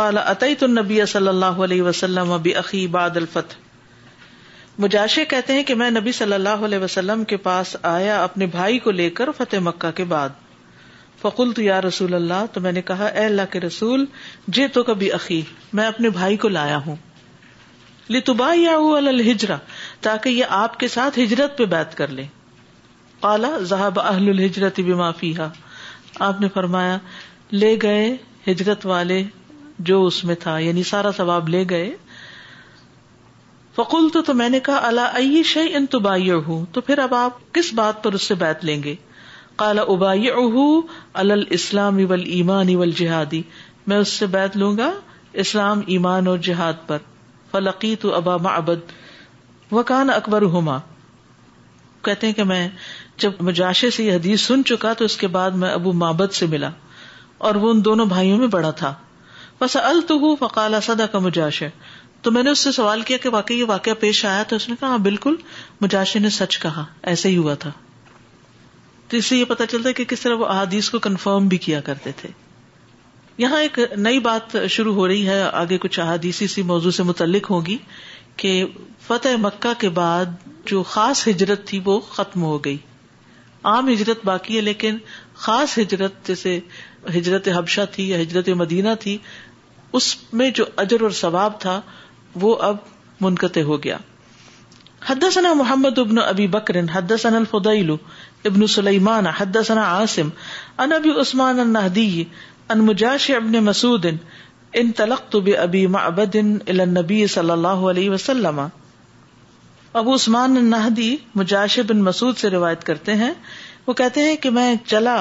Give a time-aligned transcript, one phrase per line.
[0.00, 5.90] قال اتيت النبي صلى الله عليه وسلم باخي بعد الفتح مجاشع کہتے ہیں کہ میں
[5.90, 9.90] نبی صلی اللہ علیہ وسلم کے پاس آیا اپنے بھائی کو لے کر فتح مکہ
[9.96, 10.36] کے بعد
[11.22, 14.04] فقلت تو یا رسول اللہ تو میں نے کہا اے اللہ کے رسول
[14.58, 15.40] جے تو کبھی عقی
[15.80, 16.96] میں اپنے بھائی کو لایا ہوں
[18.08, 19.56] یا الحجرا
[20.08, 22.26] تاکہ یہ آپ کے ساتھ ہجرت پہ بیت کر لیں
[23.22, 25.32] کالا ذہب اہل الحجرت بھی معافی
[26.28, 26.96] آپ نے فرمایا
[27.62, 28.06] لے گئے
[28.46, 29.22] ہجرت والے
[29.90, 31.90] جو اس میں تھا یعنی سارا ثواب لے گئے
[33.76, 37.38] فکول تو, میں نے کہا اللہ ائی شعی ان تبائی ہوں تو پھر اب آپ
[37.58, 38.94] کس بات پر اس سے بیت لیں گے
[39.62, 40.30] کالا ابائی
[41.22, 43.42] الاسلام اول ایمان اول جہادی
[43.92, 44.90] میں اس سے بیت لوں گا
[45.44, 47.06] اسلام ایمان اور جہاد پر
[47.50, 48.90] فلقی تو ابا معبد
[49.72, 50.78] وکان اکبر ہوما
[52.08, 52.66] کہتے ہیں کہ میں
[53.22, 56.46] جب مجاشے سے یہ حدیث سن چکا تو اس کے بعد میں ابو مابد سے
[56.54, 56.70] ملا
[57.48, 58.92] اور وہ ان دونوں بھائیوں میں بڑا تھا
[59.60, 60.74] بس التح فقال
[61.12, 61.68] کا مجاشے
[62.26, 64.68] تو میں نے اس سے سوال کیا کہ واقعی یہ واقعہ پیش آیا تو اس
[64.68, 65.34] نے کہا ہاں، بالکل
[65.86, 67.70] مجاشے نے سچ کہا ایسے ہی ہوا تھا
[69.08, 71.80] تو اس سے یہ پتا چلتا کہ کس طرح وہ احادیث کو کنفرم بھی کیا
[71.88, 72.28] کرتے تھے
[73.46, 77.50] یہاں ایک نئی بات شروع ہو رہی ہے آگے کچھ احادیث اسی موضوع سے متعلق
[77.56, 77.76] ہوگی
[78.42, 78.52] کہ
[79.08, 82.76] فتح مکہ کے بعد جو خاص ہجرت تھی وہ ختم ہو گئی
[83.70, 84.96] عام ہجرت باقی ہے لیکن
[85.42, 86.58] خاص ہجرت جیسے
[87.16, 89.16] ہجرت حبشہ تھی یا ہجرت مدینہ تھی
[89.98, 91.80] اس میں جو اجر اور ثواب تھا
[92.44, 92.76] وہ اب
[93.20, 93.96] منقطع ہو گیا
[95.06, 97.90] حد ثنا محمد ابن ابی بکر حد الفضیل
[98.50, 100.28] ابن سلیمان حد ثنا عاصم
[100.84, 102.24] ان ابی عثمان الحدی
[102.88, 104.16] مجاش ابن مسعدین
[104.80, 108.60] ان تلقت بابی معبد الى النبي صلی اللہ علیہ وسلم
[110.00, 113.30] ابو عثمان نہدی مجاش بن مسعود سے روایت کرتے ہیں
[113.86, 115.16] وہ کہتے ہیں کہ میں چلا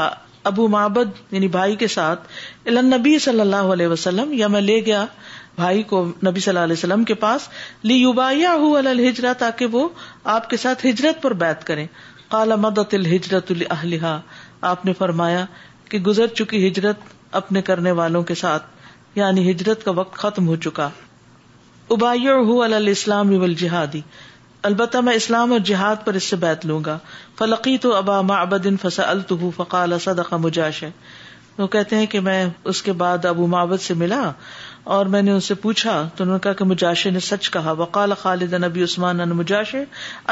[0.52, 5.06] ابو محبد یعنی بھائی کے ساتھ نبی صلی اللہ علیہ وسلم یا میں لے گیا
[5.56, 7.48] بھائی کو نبی صلی اللہ علیہ وسلم کے پاس
[7.92, 9.88] لی اوبایا تاکہ وہ
[10.36, 11.86] آپ کے ساتھ ہجرت پر بات کرے
[12.30, 14.16] کالا مدت الحجرت الحلیہ
[14.74, 15.46] آپ نے فرمایا
[15.90, 17.00] کہ گزر چکی ہجرت
[17.44, 18.66] اپنے کرنے والوں کے ساتھ
[19.16, 20.90] یعنی ہجرت کا وقت ختم ہو چکا
[21.92, 24.02] ہو الاسلام السلام جہادی
[24.70, 26.98] البتہ میں اسلام اور جہاد پر اس سے بیت لوں گا
[27.38, 28.42] فلقی تو ابا
[28.82, 30.90] فسا التح فقال اسداش ہے
[31.58, 34.22] وہ کہتے ہیں کہ میں اس کے بعد ابو معبد سے ملا
[34.98, 37.72] اور میں نے ان سے پوچھا تو انہوں نے کہا کہ مجاشے نے سچ کہا
[37.80, 39.84] وقال خالد نبی عثمان مجاشے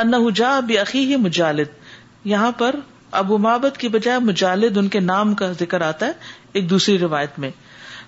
[0.02, 2.76] ان جا اب عقی ہی مجالد یہاں پر
[3.24, 6.12] ابو معبد کی بجائے مجالد ان کے نام کا ذکر آتا ہے
[6.54, 7.50] ایک دوسری روایت میں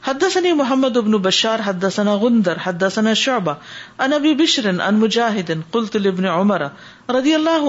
[0.05, 1.59] حد ثنی محمد ابن البشار
[5.71, 6.61] قلت لابن عمر
[7.07, 7.65] اللہ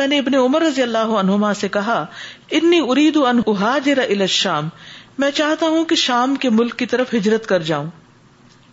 [0.00, 2.04] میں نے ابن عمر رضی اللہ عنہما سے کہا
[2.60, 3.18] اتنی ارید
[4.40, 4.68] شام
[5.24, 7.86] میں چاہتا ہوں کہ شام کے ملک کی طرف ہجرت کر جاؤں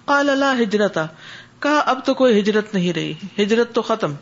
[0.06, 0.98] قال اللہ ہجرت
[1.72, 4.14] اب تو کوئی ہجرت نہیں رہی ہجرت تو ختم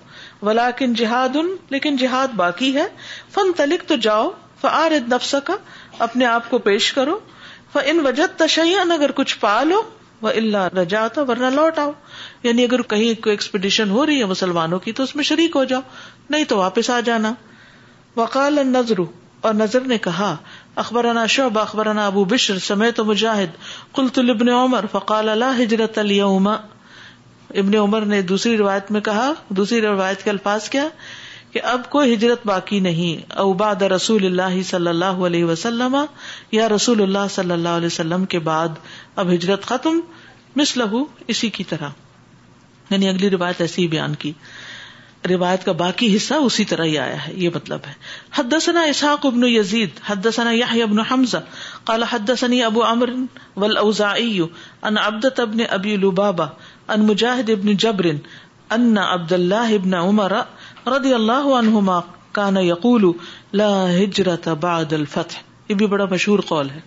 [0.42, 2.86] ولاکن جہاد ان لیکن جہاد باقی ہے
[3.36, 4.32] فن تلک تو جاؤ
[5.12, 5.54] نفس کا
[6.04, 7.20] اپنے آپ کو پیش کرو
[7.86, 9.82] ان وجہ تشین اگر کچھ پالو
[10.28, 11.92] اللہ رجا تو ورنہ لوٹ آؤ
[12.44, 15.64] یعنی اگر کہیں کوئی ایکسپیڈیشن ہو رہی ہے مسلمانوں کی تو اس میں شریک ہو
[15.72, 15.82] جاؤ
[16.30, 17.34] نہیں تو واپس آ جانا
[18.16, 20.36] وقال اور نظر نے کہا
[20.84, 26.20] اخبارانہ شعب اخبرانہ ابو بشر سمے تو مجاہد کل ابن عمر فقال اللہ ہجرت علی
[26.22, 30.88] ابن عمر نے دوسری روایت میں کہا دوسری روایت کے الفاظ کیا
[31.56, 35.96] کہ اب کوئی ہجرت باقی نہیں اوباد رسول اللہ صلی اللہ علیہ وسلم
[36.52, 38.82] یا رسول اللہ صلی اللہ علیہ وسلم کے بعد
[39.24, 40.00] اب ہجرت ختم
[40.82, 41.96] لہو اسی کی طرح
[42.90, 44.32] یعنی اگلی روایت ایسی بیان کی
[45.30, 47.94] روایت کا باقی حصہ اسی طرح ہی آیا ہے یہ مطلب ہے
[48.38, 51.44] حدثنا اسحاق ابن یزید حد یا ابن حمزہ
[51.92, 53.10] کالا حدسنی ابو امر
[53.64, 55.40] وزا ان ابد
[55.70, 56.48] ابی لبابا
[56.96, 58.18] ان مجاہد ابن جبرن
[58.78, 60.34] ان عبد اللہ ابن عمر
[60.94, 62.00] رضی اللہ عنہما
[62.32, 63.06] کانا یقول
[63.60, 66.80] لا ہجرت بعد الفتح یہ بھی بڑا مشہور قول ہے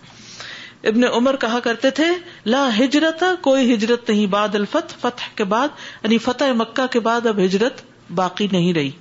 [0.89, 2.05] ابن عمر کہا کرتے تھے
[2.53, 7.25] لا ہجرت کوئی ہجرت نہیں بعد الفتح فتح کے بعد یعنی فتح مکہ کے بعد
[7.31, 7.81] اب ہجرت
[8.19, 8.91] باقی نہیں رہی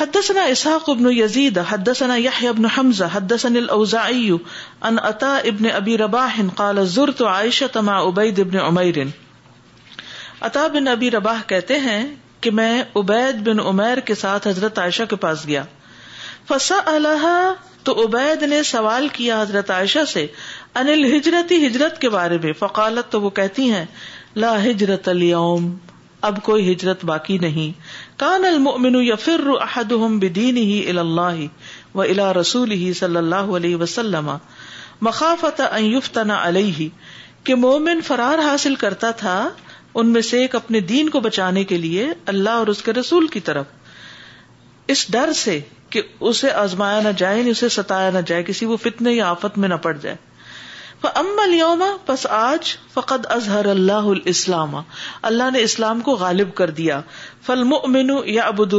[0.00, 6.40] حدثنا اسحاق ابن یزید حدثنا یحیی ابن حمزہ حدثنا الاوزاعی ان عطا ابن ابی رباح
[6.56, 9.02] قال زرت عائشہ مع عبید ابن عمیر
[10.48, 12.02] عطا بن ابی رباح کہتے ہیں
[12.44, 15.62] کہ میں عبید بن عمیر کے ساتھ حضرت عائشہ کے پاس گیا
[16.48, 17.26] فسا اللہ
[17.88, 20.26] تو عبید نے سوال کیا حضرت عائشہ سے
[20.80, 23.84] انل ہجرتی ہجرت کے بارے میں فقالت تو وہ کہتی ہیں
[24.44, 25.70] لا ہجرت اليوم
[26.30, 27.70] اب کوئی ہجرت باقی نہیں
[28.24, 34.30] کان المؤمن یفر احدهم بدینه الى اللہ و الى رسوله صلی اللہ علیہ وسلم
[35.08, 36.88] مخافت ان یفتن علیہ
[37.48, 39.36] کہ مومن فرار حاصل کرتا تھا
[40.00, 43.26] ان میں سے ایک اپنے دین کو بچانے کے لیے اللہ اور اس کے رسول
[43.34, 43.80] کی طرف
[44.94, 45.58] اس ڈر سے
[45.90, 49.58] کہ اسے آزمایا نہ جائے یعنی اسے ستایا نہ جائے کسی وہ فتنے یا آفت
[49.64, 50.16] میں نہ پڑ جائے
[51.56, 54.74] یوما بس آج فقط اظہر اللہ الاسلام
[55.30, 57.00] اللہ نے اسلام کو غالب کر دیا
[57.46, 58.74] فل امن یا ابود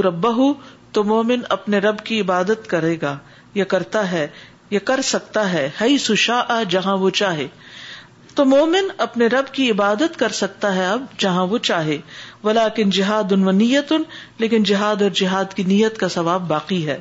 [0.98, 3.18] تو مومن اپنے رب کی عبادت کرے گا
[3.56, 4.27] یا کرتا ہے
[4.71, 5.68] یا کر سکتا ہے
[6.04, 7.48] سشا جہاں وہ چاہے
[8.36, 11.98] تو مومن اپنے رب کی عبادت کر سکتا ہے اب جہاں وہ چاہے
[12.44, 14.04] بلاکن جہاد ان و نیت ان
[14.44, 16.98] لیکن جہاد اور جہاد کی نیت کا ثواب باقی ہے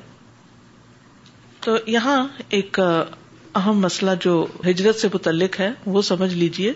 [1.65, 2.17] تو یہاں
[2.59, 4.35] ایک اہم مسئلہ جو
[4.67, 6.73] ہجرت سے متعلق ہے وہ سمجھ لیجیے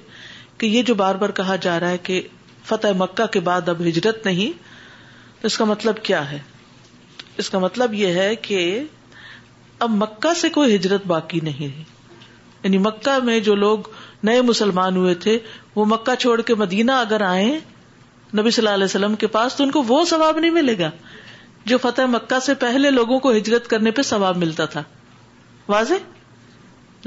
[0.59, 2.21] کہ یہ جو بار بار کہا جا رہا ہے کہ
[2.67, 6.39] فتح مکہ کے بعد اب ہجرت نہیں اس کا مطلب کیا ہے
[7.43, 8.59] اس کا مطلب یہ ہے کہ
[9.87, 13.89] اب مکہ سے کوئی ہجرت باقی نہیں رہی یعنی مکہ میں جو لوگ
[14.29, 15.39] نئے مسلمان ہوئے تھے
[15.77, 17.49] وہ مکہ چھوڑ کے مدینہ اگر آئے
[18.39, 20.91] نبی صلی اللہ علیہ وسلم کے پاس تو ان کو وہ ثواب نہیں ملے گا
[21.73, 24.83] جو فتح مکہ سے پہلے لوگوں کو ہجرت کرنے پہ ثواب ملتا تھا
[25.75, 26.05] واضح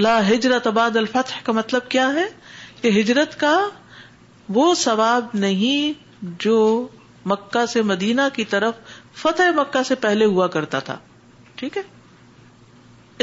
[0.05, 2.25] لا ہجرت آباد الفتح کا مطلب کیا ہے
[2.81, 3.53] کہ ہجرت کا
[4.57, 6.55] وہ ثواب نہیں جو
[7.33, 10.97] مکہ سے مدینہ کی طرف فتح مکہ سے پہلے ہوا کرتا تھا
[11.61, 11.83] ٹھیک ہے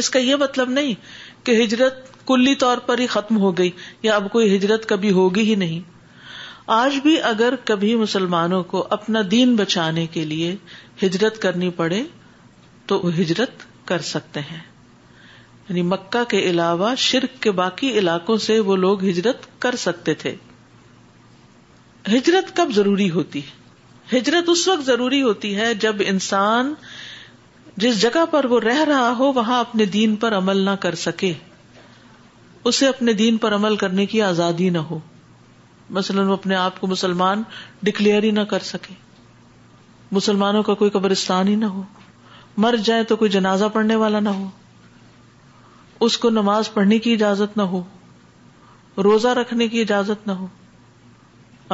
[0.02, 1.08] اس کا یہ مطلب نہیں
[1.49, 3.70] کہ ہجرت کلی طور پر ہی ختم ہو گئی
[4.02, 5.81] یا اب کوئی ہجرت کبھی ہوگی ہی نہیں
[6.76, 10.55] آج بھی اگر کبھی مسلمانوں کو اپنا دین بچانے کے لیے
[11.02, 12.02] ہجرت کرنی پڑے
[12.93, 14.61] تو وہ ہجرت کر سکتے ہیں
[15.69, 20.34] یعنی مکہ کے علاوہ شرک کے باقی علاقوں سے وہ لوگ ہجرت کر سکتے تھے
[22.12, 26.75] ہجرت کب ضروری ہوتی ہے ہجرت اس وقت ضروری ہوتی ہے جب انسان
[27.84, 31.32] جس جگہ پر وہ رہ رہا ہو وہاں اپنے دین پر عمل نہ کر سکے
[32.68, 34.98] اسے اپنے دین پر عمل کرنے کی آزادی نہ ہو
[35.98, 37.42] مثلاً وہ اپنے آپ کو مسلمان
[37.88, 38.94] ڈکلیئر ہی نہ کر سکے
[40.18, 41.82] مسلمانوں کا کوئی قبرستان ہی نہ ہو
[42.64, 44.48] مر جائے تو کوئی جنازہ پڑھنے والا نہ ہو
[46.06, 47.82] اس کو نماز پڑھنے کی اجازت نہ ہو
[49.08, 50.46] روزہ رکھنے کی اجازت نہ ہو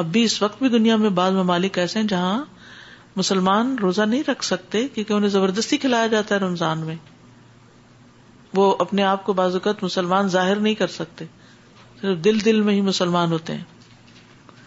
[0.03, 2.37] اب بھی اس وقت بھی دنیا میں بعض ممالک ایسے ہیں جہاں
[3.23, 6.95] مسلمان روزہ نہیں رکھ سکتے کیونکہ انہیں زبردستی کھلایا جاتا ہے رمضان میں
[8.55, 11.25] وہ اپنے آپ کو بعض اوقات مسلمان ظاہر نہیں کر سکتے
[12.01, 14.61] صرف دل دل میں ہی مسلمان ہوتے ہیں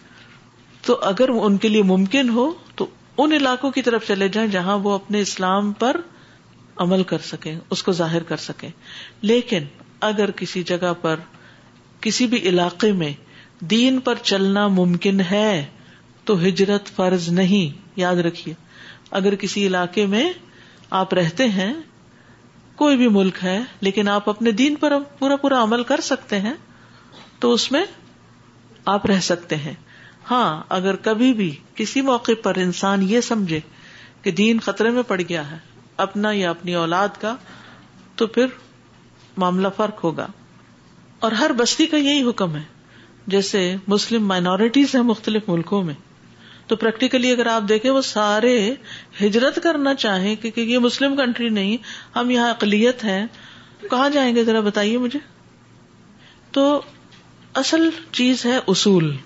[0.86, 2.86] تو اگر ان کے لیے ممکن ہو تو
[3.22, 6.00] ان علاقوں کی طرف چلے جائیں جہاں وہ اپنے اسلام پر
[6.84, 8.70] عمل کر سکیں اس کو ظاہر کر سکیں
[9.30, 9.64] لیکن
[10.08, 11.20] اگر کسی جگہ پر
[12.06, 13.12] کسی بھی علاقے میں
[13.70, 15.50] دین پر چلنا ممکن ہے
[16.28, 18.54] تو ہجرت فرض نہیں یاد رکھیے
[19.20, 20.30] اگر کسی علاقے میں
[21.00, 21.72] آپ رہتے ہیں
[22.78, 26.52] کوئی بھی ملک ہے لیکن آپ اپنے دین پر پورا پورا عمل کر سکتے ہیں
[27.40, 27.84] تو اس میں
[28.94, 29.72] آپ رہ سکتے ہیں
[30.30, 30.46] ہاں
[30.76, 33.60] اگر کبھی بھی کسی موقع پر انسان یہ سمجھے
[34.22, 35.58] کہ دین خطرے میں پڑ گیا ہے
[36.04, 37.34] اپنا یا اپنی اولاد کا
[38.20, 38.46] تو پھر
[39.42, 40.26] معاملہ فرق ہوگا
[41.26, 42.62] اور ہر بستی کا یہی حکم ہے
[43.34, 45.94] جیسے مسلم مائنورٹیز ہیں مختلف ملکوں میں
[46.68, 48.54] تو پریکٹیکلی اگر آپ دیکھیں وہ سارے
[49.20, 51.76] ہجرت کرنا چاہیں کیونکہ یہ مسلم کنٹری نہیں
[52.18, 53.24] ہم یہاں اقلیت ہیں
[53.90, 55.18] کہاں جائیں گے ذرا بتائیے مجھے
[56.52, 56.64] تو
[57.62, 59.16] اصل چیز ہے اصول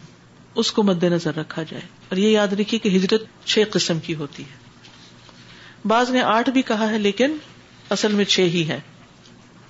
[0.61, 4.15] اس کو مد نظر رکھا جائے اور یہ یاد رکھیے کہ ہجرت چھ قسم کی
[4.23, 4.59] ہوتی ہے
[5.89, 7.37] بعض نے آٹھ بھی کہا ہے لیکن
[7.97, 8.79] اصل میں چھ ہی ہے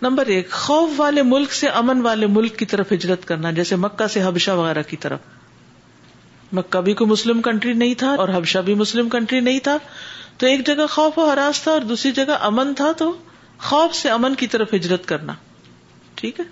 [0.02, 4.06] نمبر ایک خوف والے ملک سے امن والے ملک کی طرف ہجرت کرنا جیسے مکہ
[4.14, 5.28] سے حبشہ وغیرہ کی طرف
[6.58, 9.76] مکہ بھی کوئی مسلم کنٹری نہیں تھا اور حبشہ بھی مسلم کنٹری نہیں تھا
[10.38, 13.12] تو ایک جگہ خوف و ہراس تھا اور دوسری جگہ امن تھا تو
[13.68, 15.32] خوف سے امن کی طرف ہجرت کرنا
[16.20, 16.44] ٹھیک ہے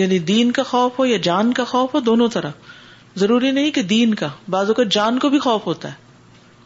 [0.00, 2.70] یعنی دین کا خوف ہو یا جان کا خوف ہو دونوں طرف
[3.18, 6.00] ضروری نہیں کہ دین کا بازو کا جان کو بھی خوف ہوتا ہے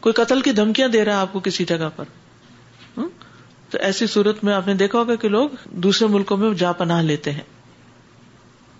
[0.07, 2.15] کوئی قتل کی دھمکیاں دے رہا ہے آپ کو کسی جگہ پر
[3.71, 5.49] تو ایسی صورت میں آپ نے دیکھا ہوگا کہ لوگ
[5.87, 7.43] دوسرے ملکوں میں جا پناہ لیتے ہیں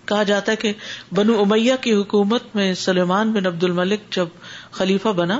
[0.07, 0.71] کہا جاتا ہے کہ
[1.19, 4.37] بنو امیا کی حکومت میں سلیمان بن عبد الملک جب
[4.79, 5.39] خلیفہ بنا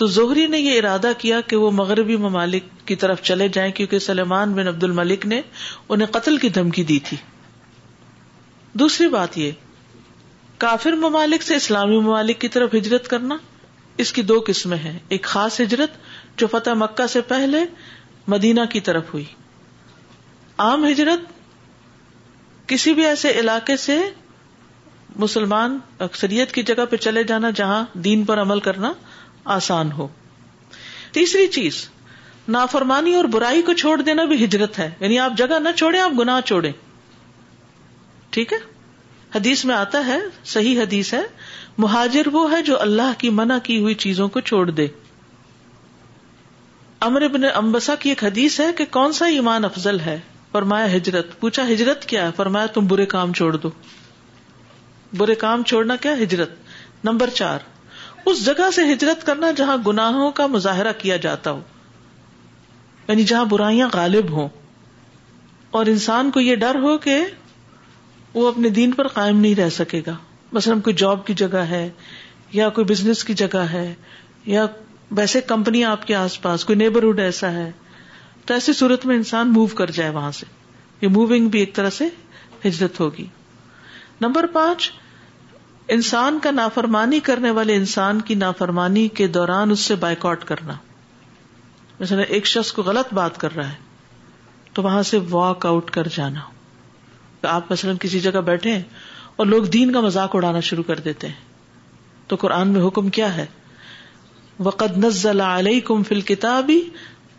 [0.00, 3.98] تو زہری نے یہ ارادہ کیا کہ وہ مغربی ممالک کی طرف چلے جائیں کیونکہ
[4.06, 5.40] سلیمان بن عبد الملک نے
[5.88, 7.16] انہیں قتل کی دھمکی دی تھی
[8.82, 9.50] دوسری بات یہ
[10.64, 13.36] کافر ممالک سے اسلامی ممالک کی طرف ہجرت کرنا
[14.04, 15.90] اس کی دو قسمیں ہیں ایک خاص ہجرت
[16.40, 17.64] جو فتح مکہ سے پہلے
[18.34, 19.24] مدینہ کی طرف ہوئی
[20.66, 21.32] عام ہجرت
[22.66, 23.98] کسی بھی ایسے علاقے سے
[25.24, 28.92] مسلمان اکثریت کی جگہ پہ چلے جانا جہاں دین پر عمل کرنا
[29.56, 30.06] آسان ہو
[31.12, 31.84] تیسری چیز
[32.56, 36.18] نافرمانی اور برائی کو چھوڑ دینا بھی ہجرت ہے یعنی آپ جگہ نہ چھوڑیں آپ
[36.18, 36.70] گناہ چھوڑے
[38.36, 38.58] ٹھیک ہے
[39.34, 40.18] حدیث میں آتا ہے
[40.56, 41.22] صحیح حدیث ہے
[41.84, 44.86] مہاجر وہ ہے جو اللہ کی منع کی ہوئی چیزوں کو چھوڑ دے
[47.08, 50.18] امر ابن امبسا کی ایک حدیث ہے کہ کون سا ایمان افضل ہے
[50.54, 53.68] فرمایا ہجرت پوچھا ہجرت کیا ہے فرمایا تم برے کام چھوڑ دو
[55.20, 57.64] برے کام چھوڑنا کیا ہجرت نمبر چار
[58.32, 61.60] اس جگہ سے ہجرت کرنا جہاں گناہوں کا مظاہرہ کیا جاتا ہو
[63.08, 64.48] یعنی جہاں برائیاں غالب ہوں
[65.78, 67.16] اور انسان کو یہ ڈر ہو کہ
[68.34, 70.16] وہ اپنے دین پر قائم نہیں رہ سکے گا
[70.52, 71.88] مثلاً کوئی جاب کی جگہ ہے
[72.60, 73.86] یا کوئی بزنس کی جگہ ہے
[74.56, 74.66] یا
[75.20, 77.70] ویسے کمپنی آپ کے آس پاس کوئی نیبرہڈ ایسا ہے
[78.46, 80.46] تو ایسی صورت میں انسان موو کر جائے وہاں سے
[81.00, 82.08] یہ موونگ بھی ایک طرح سے
[82.64, 83.26] ہجرت ہوگی
[84.20, 84.90] نمبر پانچ
[85.94, 90.74] انسان کا نافرمانی کرنے والے انسان کی نافرمانی کے دوران اس سے بائک کرنا
[92.06, 93.82] کرنا ایک شخص کو غلط بات کر رہا ہے
[94.74, 96.40] تو وہاں سے واک آؤٹ کر جانا
[97.54, 98.82] آپ مثلاً کسی جگہ بیٹھے ہیں
[99.42, 103.36] اور لوگ دین کا مذاق اڑانا شروع کر دیتے ہیں تو قرآن میں حکم کیا
[103.36, 103.44] ہے
[104.68, 106.80] وقد نزل علیکم فی کتابی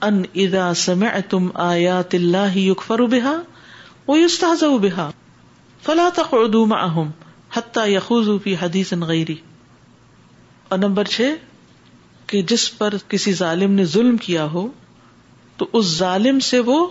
[0.04, 2.54] ان ادا سم تم آیا تلاہ
[4.28, 5.08] راستہ
[5.86, 6.74] فلاطا خوم
[7.88, 8.94] یخی حدیث
[10.70, 11.34] اور نمبر چھ
[12.28, 14.68] کہ جس پر کسی ظالم نے ظلم کیا ہو
[15.58, 16.86] تو اس ظالم سے وہ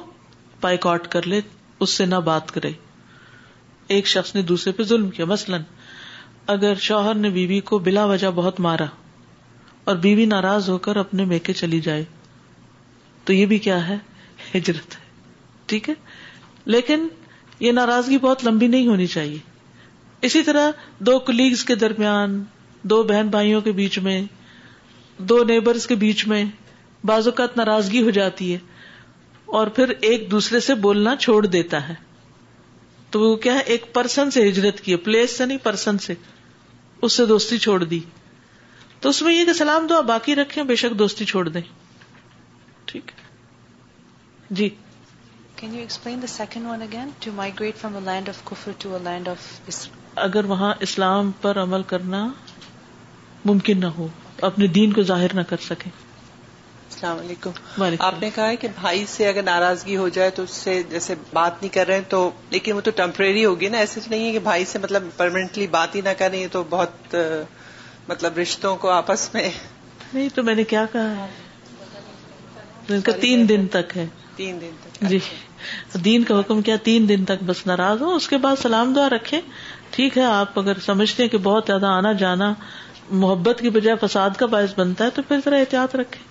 [0.63, 1.41] آؤٹ کر لے
[1.81, 2.71] اس سے نہ بات کرے
[3.95, 5.63] ایک شخص نے دوسرے پہ ظلم کیا مثلاً
[6.55, 8.85] اگر شوہر نے بیوی کو بلا وجہ بہت مارا
[9.93, 12.05] اور بیوی ناراض ہو کر اپنے میکے چلی جائے
[13.27, 13.97] تو یہ بھی کیا ہے
[14.55, 15.03] ہجرت ہے
[15.67, 15.95] ٹھیک ہے
[16.75, 17.07] لیکن
[17.61, 19.39] یہ ناراضگی بہت لمبی نہیں ہونی چاہیے
[20.27, 20.71] اسی طرح
[21.07, 22.43] دو کلیگز کے درمیان
[22.93, 24.23] دو بہن بھائیوں کے بیچ میں
[25.33, 26.45] دو نیبرز کے بیچ میں
[27.11, 28.59] بعض اوقات ناراضگی ہو جاتی ہے
[29.59, 31.95] اور پھر ایک دوسرے سے بولنا چھوڑ دیتا ہے
[33.15, 36.15] تو وہ کیا ہے ایک پرسن سے ہجرت کی ہے پلیس سے نہیں پرسن سے
[37.09, 37.99] اس سے دوستی چھوڑ دی
[39.01, 41.63] تو اس میں یہ کہ سلام دعا باقی رکھیں بے شک دوستی چھوڑ دیں
[44.59, 44.67] جی
[45.57, 48.73] can you explain the second one again to to migrate from land land of کفر
[49.31, 49.45] آف
[50.27, 52.21] اگر وہاں اسلام پر عمل کرنا
[53.51, 54.07] ممکن نہ ہو
[54.51, 57.53] اپنے دین کو ظاہر نہ کر سکے السلام علیکم
[58.07, 61.55] آپ نے کہا کہ بھائی سے اگر ناراضگی ہو جائے تو اس سے جیسے بات
[61.63, 62.21] نہیں کر رہے ہیں تو
[62.51, 65.91] لیکن وہ تو ٹمپرری ہوگی نا ایسے نہیں ہے کہ بھائی سے مطلب پرمانٹلی بات
[65.95, 66.95] ہی نہ کریں تو بہت
[68.09, 71.11] مطلب رشتوں کو آپس میں نہیں تو میں نے کیا کہا
[73.21, 75.19] تین دن تک ہے تین دن تک جی
[76.05, 79.09] دین کا حکم کیا تین دن تک بس ناراض ہو اس کے بعد سلام دعا
[79.11, 79.41] رکھے
[79.97, 82.53] ٹھیک ہے آپ اگر سمجھتے ہیں کہ بہت زیادہ آنا جانا
[83.25, 86.23] محبت کی بجائے فساد کا باعث بنتا ہے تو پھر ذرا احتیاط رکھے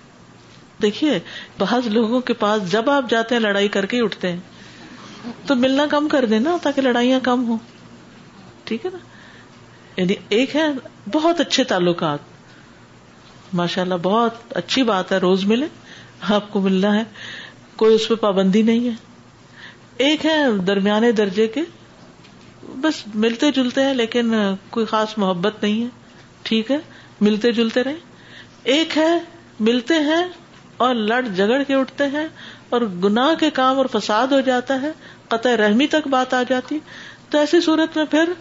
[0.82, 1.18] دیکھیے
[1.58, 5.54] بعض لوگوں کے پاس جب آپ جاتے ہیں لڑائی کر کے ہی اٹھتے ہیں تو
[5.56, 7.58] ملنا کم کر دینا تاکہ لڑائیاں کم ہوں
[8.70, 8.98] ٹھیک ہے نا
[10.00, 10.66] یعنی ایک ہے
[11.12, 15.66] بہت اچھے تعلقات ماشاء اللہ بہت اچھی بات ہے روز ملے
[16.38, 17.02] آپ کو ملنا ہے
[17.82, 21.60] کوئی اس پہ پابندی نہیں ہے ایک ہے درمیانے درجے کے
[22.82, 24.32] بس ملتے جلتے ہیں لیکن
[24.76, 25.88] کوئی خاص محبت نہیں ہے
[26.48, 26.78] ٹھیک ہے
[27.28, 29.10] ملتے جلتے رہے ایک ہے
[29.68, 30.22] ملتے ہیں
[30.84, 32.26] اور لڑ جگڑ کے اٹھتے ہیں
[32.76, 34.90] اور گناہ کے کام اور فساد ہو جاتا ہے
[35.34, 36.78] قطع رحمی تک بات آ جاتی
[37.30, 38.32] تو ایسی صورت میں پھر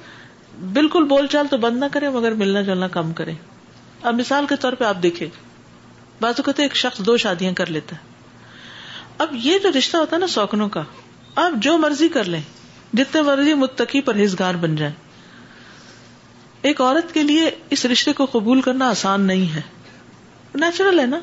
[0.78, 3.34] بالکل بول چال تو بند نہ کرے مگر ملنا جلنا کم کرے
[4.12, 5.28] اب مثال کے طور پہ آپ دیکھے
[6.26, 8.12] بازو کہتے ایک شخص دو شادیاں کر لیتا ہے
[9.24, 10.82] اب یہ جو رشتہ ہوتا ہے نا سوکنوں کا
[11.42, 12.40] آپ جو مرضی کر لیں
[13.00, 14.94] جتنے مرضی متقی پرہیزگار بن جائیں
[16.70, 19.62] ایک عورت کے لیے اس رشتے کو قبول کرنا آسان نہیں ہے
[20.64, 21.20] نیچرل ہے نا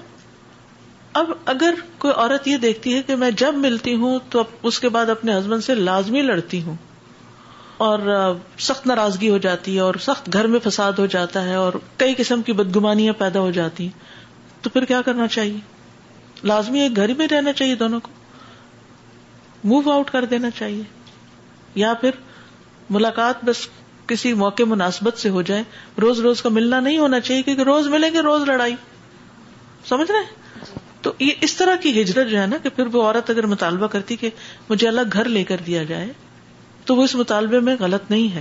[1.21, 4.89] اب اگر کوئی عورت یہ دیکھتی ہے کہ میں جب ملتی ہوں تو اس کے
[4.97, 6.77] بعد اپنے ہسبینڈ سے لازمی لڑتی ہوں
[7.89, 8.11] اور
[8.69, 12.15] سخت ناراضگی ہو جاتی ہے اور سخت گھر میں فساد ہو جاتا ہے اور کئی
[12.23, 14.09] قسم کی بدگمانیاں پیدا ہو جاتی ہیں
[14.63, 15.59] تو پھر کیا کرنا چاہیے
[16.49, 18.11] لازمی ایک گھر میں رہنا چاہیے دونوں کو
[19.69, 20.83] موو آؤٹ کر دینا چاہیے
[21.75, 22.11] یا پھر
[22.97, 23.67] ملاقات بس
[24.09, 25.63] کسی موقع مناسبت سے ہو جائے
[26.03, 28.75] روز روز کا ملنا نہیں ہونا چاہیے کیونکہ روز ملیں گے روز لڑائی
[29.89, 30.63] سمجھ رہے
[31.03, 33.87] تو یہ اس طرح کی ہجرت جو ہے نا کہ پھر وہ عورت اگر مطالبہ
[33.95, 34.31] کرتی کہ
[34.71, 36.11] مجھے الگ گھر لے کر دیا جائے
[36.87, 38.41] تو وہ اس مطالبے میں غلط نہیں ہے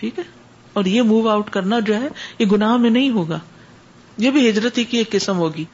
[0.00, 0.22] ٹھیک ہے
[0.80, 3.38] اور یہ موو آؤٹ کرنا جو ہے یہ گناہ میں نہیں ہوگا
[4.24, 5.64] یہ بھی ہجرت ہی کی ایک قسم ہوگی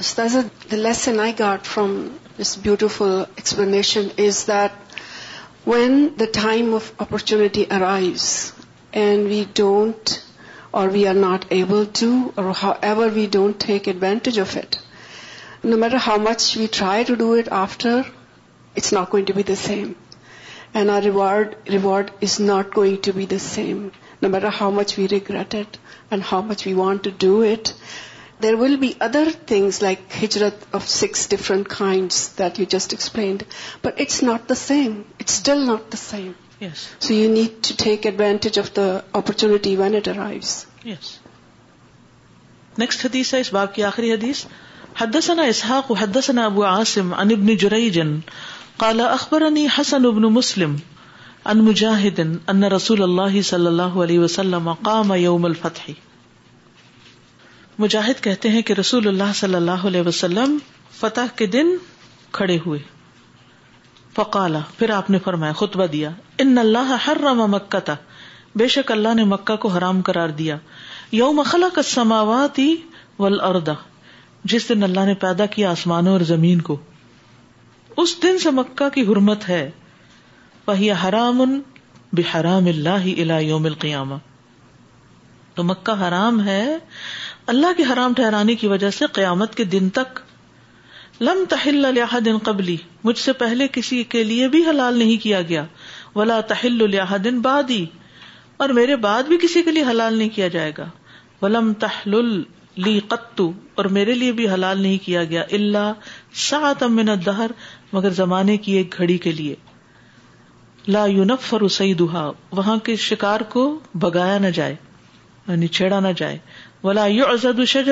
[0.00, 4.72] So that's the lesson I got from this beautiful explanation is that
[5.66, 8.54] when the time of opportunity arrives
[8.92, 10.24] and we don't
[10.72, 14.78] or we are not able to or however we don't take advantage of it,
[15.62, 18.06] no matter how much we try to do it after,
[18.74, 19.94] it's not going to be the same.
[20.72, 23.92] And our reward is not going to be the same,
[24.22, 25.78] no matter how much we regret it
[26.10, 27.74] and how much we want to do it.
[28.42, 33.42] There will be other things like ہجرت of six different kind that you just explained
[33.84, 36.70] but it's not the same it's still not the same
[37.06, 38.86] so you need to take advantage of the
[39.20, 40.94] opportunity when it داچنٹی
[42.82, 44.44] next حدیث ہے اس بات کی آخری حدیث
[45.00, 47.98] حدثنا اسحاق حدثنا ابو عاصم ان ابن جریج
[48.84, 50.76] قال اخبرني حسن ابن مسلم
[51.52, 55.90] ان مجاہدین ان رسول اللہ صلی اللہ علیہ وسلم قام یوم الفتح
[57.78, 60.56] مجاہد کہتے ہیں کہ رسول اللہ صلی اللہ علیہ وسلم
[60.98, 61.66] فتح کے دن
[62.38, 62.78] کھڑے ہوئے
[64.16, 66.10] فقالا پھر آپ نے فرمایا خطبہ دیا
[66.44, 67.96] اللہ ہر رما مکہ تھا
[68.60, 70.56] بے شک اللہ نے مکہ کو حرام کرار دیا
[71.20, 72.74] یوم خلق کسماو تھی
[74.52, 76.76] جس دن اللہ نے پیدا کیا آسمانوں اور زمین کو
[78.02, 79.68] اس دن سے مکہ کی حرمت ہے
[80.66, 81.40] وہی حرام
[82.44, 83.06] اللہ
[83.42, 84.14] یوم القیامہ
[85.54, 86.64] تو مکہ حرام ہے
[87.50, 90.18] اللہ کے حرام ٹھہرانے کی وجہ سے قیامت کے دن تک
[91.20, 91.86] لم تحل
[92.24, 95.64] دن قبلی مجھ سے پہلے کسی کے لیے بھی حلال نہیں کیا گیا
[96.14, 96.92] ولا تحل
[97.24, 97.84] دن بادی
[98.64, 100.88] اور میرے بعد بھی کسی کے لیے حلال نہیں کیا جائے گا
[101.42, 102.16] ولم تحل
[102.84, 105.92] لی قطو اور میرے لیے بھی حلال نہیں کیا گیا اللہ
[106.48, 107.50] سات امن دہر
[107.92, 109.54] مگر زمانے کی ایک گھڑی کے لیے
[110.88, 113.64] لا یونفر سعید وہاں کے شکار کو
[114.04, 114.76] بگایا نہ جائے
[115.48, 116.38] یعنی چھیڑا نہ جائے
[116.84, 117.88] ولا یو ولازد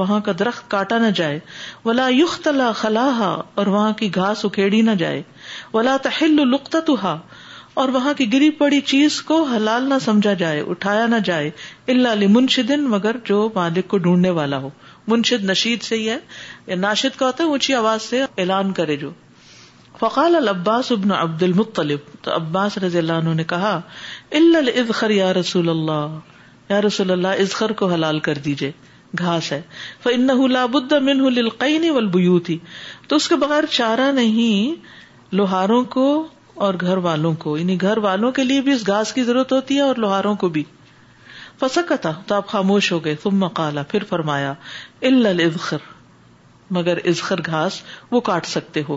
[0.00, 1.38] وہاں کا درخت کاٹا نہ جائے
[1.84, 3.30] ولا یوخلاء خلا ہا
[3.62, 5.22] اور وہاں کی گھاس اکھیڑی نہ جائے
[5.72, 7.16] ولا ولاقۃا
[7.82, 11.50] اور وہاں کی گری پڑی چیز کو حلال نہ سمجھا جائے اٹھایا نہ جائے
[11.94, 14.70] اللہ علی منشن مگر جو مالک کو ڈھونڈنے والا ہو
[15.14, 19.10] منشد نشید سے ہی ہے ناشد کا ہوتا ہے اونچی آواز سے اعلان کرے جو
[20.00, 23.80] فقال العباس ابن عبد المطلب تو عباس رضی اللہ عنہ نے کہا
[25.14, 26.20] یا رسول اللہ
[26.86, 28.70] رسول اللہ ازخر کو حلال کر دیجیے
[29.18, 29.60] گھاس ہے
[30.04, 30.30] من
[31.24, 32.58] انہیں ولبیو تھی
[33.08, 36.06] تو اس کے بغیر چارہ نہیں لوہاروں کو
[36.64, 39.76] اور گھر والوں کو یعنی گھر والوں کے لیے بھی اس گھاس کی ضرورت ہوتی
[39.76, 40.62] ہے اور لوہاروں کو بھی
[41.58, 44.52] پسکا تھا تو آپ خاموش ہو گئے تم مکالا پھر فرمایا
[45.10, 45.90] الخر
[46.76, 48.96] مگر ازخر گھاس وہ کاٹ سکتے ہو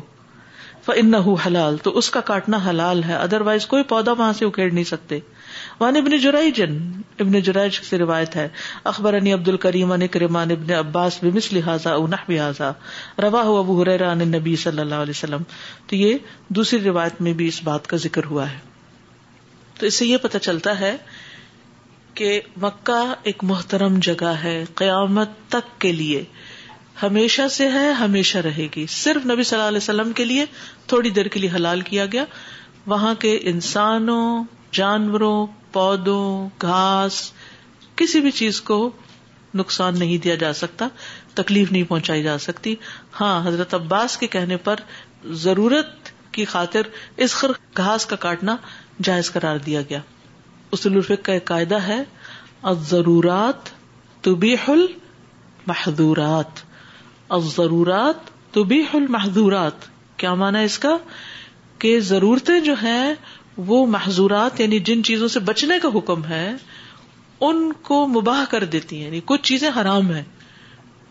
[1.45, 4.83] حلال تو اس کا کاٹنا حلال ہے ادر وائز کوئی پودا وہاں سے اکھیڑ نہیں
[4.89, 5.19] سکتے
[5.79, 6.61] ابن جرائج
[7.19, 8.47] ابن جرائج سے روایت ہے
[8.91, 11.21] اخبر عنی عبد الکریم ان ابن عباس
[11.53, 11.95] لہٰذا
[13.21, 15.43] روا نبی صلی اللہ علیہ وسلم
[15.87, 16.17] تو یہ
[16.59, 18.57] دوسری روایت میں بھی اس بات کا ذکر ہوا ہے
[19.79, 20.95] تو اس سے یہ پتا چلتا ہے
[22.19, 22.99] کہ مکہ
[23.29, 26.23] ایک محترم جگہ ہے قیامت تک کے لیے
[27.03, 30.45] ہمیشہ سے ہے ہمیشہ رہے گی صرف نبی صلی اللہ علیہ وسلم کے لیے
[30.93, 32.23] تھوڑی دیر کے لیے حلال کیا گیا
[32.93, 34.23] وہاں کے انسانوں
[34.77, 35.37] جانوروں
[35.75, 36.23] پودوں
[36.67, 37.19] گھاس
[38.01, 38.77] کسی بھی چیز کو
[39.61, 40.87] نقصان نہیں دیا جا سکتا
[41.39, 42.73] تکلیف نہیں پہنچائی جا سکتی
[43.19, 44.79] ہاں حضرت عباس کے کہنے پر
[45.45, 46.89] ضرورت کی خاطر
[47.25, 47.51] اس خر
[47.83, 48.55] گھاس کا کاٹنا
[49.09, 49.99] جائز قرار دیا گیا
[50.77, 52.01] اصول الفق کا ایک قاعدہ ہے
[52.89, 53.67] ضرورات
[54.25, 54.31] تو
[54.73, 56.61] المحدورات
[57.57, 58.63] ضرورات تو
[58.99, 59.85] المحدورات
[60.23, 60.95] کیا مانا اس کا
[61.83, 63.03] کہ ضرورتیں جو ہیں
[63.67, 66.47] وہ محضورات یعنی جن چیزوں سے بچنے کا حکم ہے
[67.47, 70.23] ان کو مباہ کر دیتی ہیں یعنی کچھ چیزیں حرام ہیں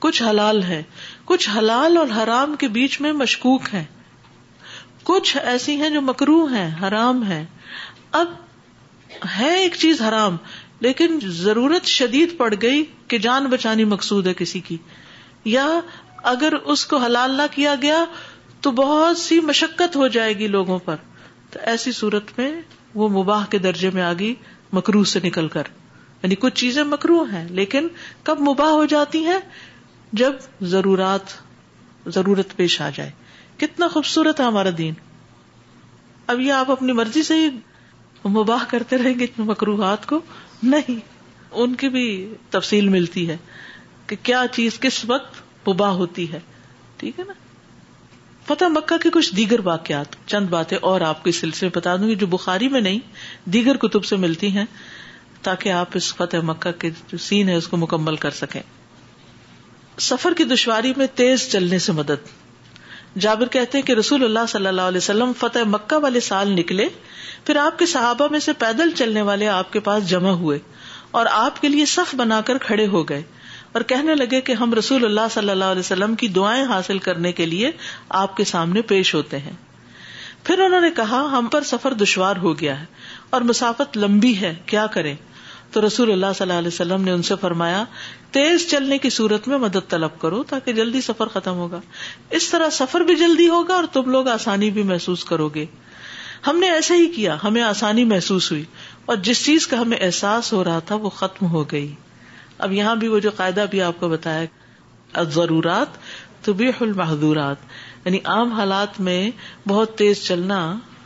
[0.05, 0.83] کچھ حلال ہیں
[1.25, 3.85] کچھ حلال اور حرام کے بیچ میں مشکوک ہیں
[5.11, 7.45] کچھ ایسی ہیں جو مکرو ہیں حرام ہیں
[8.21, 8.33] اب
[9.39, 10.37] ہے ایک چیز حرام
[10.87, 14.77] لیکن ضرورت شدید پڑ گئی کہ جان بچانی مقصود ہے کسی کی
[15.55, 15.69] یا
[16.33, 18.05] اگر اس کو حلال نہ کیا گیا
[18.63, 20.97] تو بہت سی مشقت ہو جائے گی لوگوں پر
[21.55, 22.51] تو ایسی صورت میں
[23.01, 24.35] وہ مباح کے درجے میں آگی
[24.73, 25.67] مکرو سے نکل کر
[26.23, 27.87] یعنی کچھ چیزیں مکرو ہیں لیکن
[28.29, 29.39] کب مباح ہو جاتی ہیں
[30.23, 30.41] جب
[30.73, 31.35] ضرورات
[32.15, 33.11] ضرورت پیش آ جائے
[33.59, 34.95] کتنا خوبصورت ہے ہمارا دین
[36.35, 37.49] اب یہ آپ اپنی مرضی سے ہی
[38.39, 40.21] مباح کرتے رہیں گے مکروحات کو
[40.75, 40.99] نہیں
[41.63, 42.05] ان کی بھی
[42.57, 43.37] تفصیل ملتی ہے
[44.07, 46.41] کہ کیا چیز کس وقت مباح ہوتی ہے
[47.01, 47.43] ٹھیک ہے نا
[48.47, 52.09] فتح مکہ کے کچھ دیگر واقعات چند باتیں اور آپ کے سلسلے میں بتا دوں
[52.09, 52.99] گی جو بخاری میں نہیں
[53.57, 54.65] دیگر کتب سے ملتی ہیں
[55.43, 58.61] تاکہ آپ اس فتح مکہ کے جو سین ہے اس کو مکمل کر سکیں
[60.09, 62.29] سفر کی دشواری میں تیز چلنے سے مدد
[63.25, 66.89] جابر کہتے ہیں کہ رسول اللہ صلی اللہ علیہ وسلم فتح مکہ والے سال نکلے
[67.47, 70.59] پھر آپ کے صحابہ میں سے پیدل چلنے والے آپ کے پاس جمع ہوئے
[71.19, 73.23] اور آپ کے لیے صف بنا کر کھڑے ہو گئے
[73.79, 77.31] اور کہنے لگے کہ ہم رسول اللہ صلی اللہ علیہ وسلم کی دعائیں حاصل کرنے
[77.39, 77.71] کے لیے
[78.19, 79.53] آپ کے سامنے پیش ہوتے ہیں
[80.47, 82.85] پھر انہوں نے کہا ہم پر سفر دشوار ہو گیا ہے
[83.37, 85.15] اور مسافت لمبی ہے کیا کریں
[85.73, 87.83] تو رسول اللہ صلی اللہ علیہ وسلم نے ان سے فرمایا
[88.37, 91.81] تیز چلنے کی صورت میں مدد طلب کرو تاکہ جلدی سفر ختم ہوگا
[92.41, 95.65] اس طرح سفر بھی جلدی ہوگا اور تم لوگ آسانی بھی محسوس کرو گے
[96.47, 98.65] ہم نے ایسے ہی کیا ہمیں آسانی محسوس ہوئی
[99.13, 101.89] اور جس چیز کا ہمیں احساس ہو رہا تھا وہ ختم ہو گئی
[102.59, 105.97] اب یہاں بھی وہ جو قاعدہ بھی آپ کو بتایا ضرورات
[106.45, 107.57] تو بھی محدورات
[108.07, 109.19] یعنی عام حالات میں
[109.69, 110.59] بہت تیز چلنا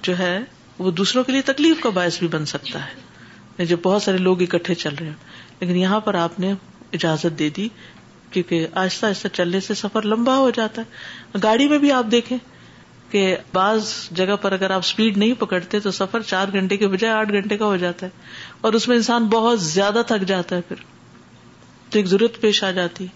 [0.02, 0.38] جو ہے
[0.78, 4.18] وہ دوسروں کے لیے تکلیف کا باعث بھی بن سکتا ہے یعنی جو بہت سارے
[4.26, 6.52] لوگ اکٹھے چل رہے ہیں لیکن یہاں پر آپ نے
[6.98, 7.68] اجازت دے دی
[8.32, 12.36] کیونکہ آہستہ آہستہ چلنے سے سفر لمبا ہو جاتا ہے گاڑی میں بھی آپ دیکھیں
[13.10, 17.12] کہ بعض جگہ پر اگر آپ اسپیڈ نہیں پکڑتے تو سفر چار گھنٹے کے بجائے
[17.14, 20.60] آٹھ گھنٹے کا ہو جاتا ہے اور اس میں انسان بہت زیادہ تھک جاتا ہے
[20.68, 20.84] پھر
[21.90, 23.06] تو ایک ضرورت پیش آ جاتی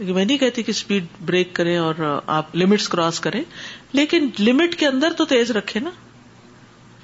[0.00, 1.94] میں نہیں کہتی کہ اسپیڈ بریک کریں اور
[2.38, 3.42] آپ لمٹس کراس کریں
[3.98, 5.90] لیکن لمٹ کے اندر تو تیز رکھے نا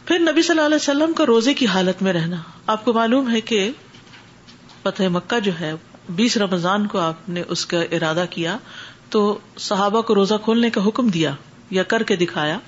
[0.06, 2.36] پھر نبی صلی اللہ علیہ وسلم کا روزے کی حالت میں رہنا
[2.74, 3.68] آپ کو معلوم ہے کہ
[4.82, 5.72] فتح مکہ جو ہے
[6.20, 8.56] بیس رمضان کو آپ نے اس کا ارادہ کیا
[9.10, 9.22] تو
[9.68, 11.34] صحابہ کو روزہ کھولنے کا حکم دیا
[11.76, 12.58] یا کر کے دکھایا